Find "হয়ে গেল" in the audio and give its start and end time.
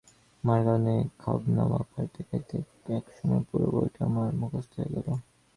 4.77-5.07